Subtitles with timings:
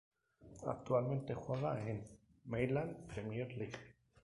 [0.65, 2.03] Actualmente juega en la
[2.45, 3.77] Mainland Premier League.